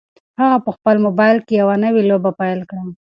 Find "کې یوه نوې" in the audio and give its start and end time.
1.45-2.01